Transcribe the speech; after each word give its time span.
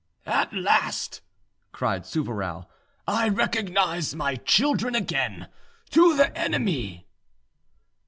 "At 0.25 0.51
last," 0.51 1.21
cried 1.71 2.07
Souvarow, 2.07 2.65
"I 3.07 3.29
recognise 3.29 4.15
my 4.15 4.35
children 4.35 4.95
again. 4.95 5.47
To 5.91 6.17
the 6.17 6.35
enemy!" 6.35 7.05